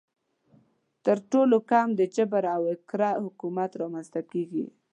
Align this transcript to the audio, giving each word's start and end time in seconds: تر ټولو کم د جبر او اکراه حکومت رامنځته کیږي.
تر 1.05 1.17
ټولو 1.31 1.57
کم 1.71 1.87
د 1.99 2.01
جبر 2.15 2.43
او 2.55 2.61
اکراه 2.73 3.21
حکومت 3.25 3.71
رامنځته 3.81 4.21
کیږي. 4.31 4.65